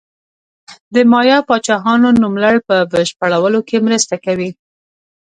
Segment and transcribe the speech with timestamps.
[0.93, 4.49] د مایا پاچاهانو نوملړ په بشپړولو کې مرسته کوي.